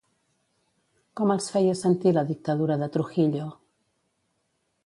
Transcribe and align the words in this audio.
Com 1.19 1.33
els 1.35 1.51
feia 1.57 1.77
sentir 1.83 2.15
la 2.17 2.25
dictadura 2.31 2.81
de 2.85 2.91
Trujillo? 2.97 3.47